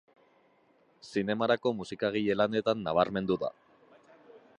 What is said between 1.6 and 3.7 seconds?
musikagile lanetan nabarmendu da.